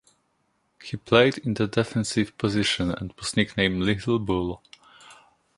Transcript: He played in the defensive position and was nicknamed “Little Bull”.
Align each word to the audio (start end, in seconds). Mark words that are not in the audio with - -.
He 0.81 0.97
played 0.97 1.37
in 1.37 1.53
the 1.53 1.67
defensive 1.67 2.35
position 2.39 2.89
and 2.89 3.13
was 3.19 3.37
nicknamed 3.37 3.83
“Little 3.83 4.17
Bull”. 4.17 4.63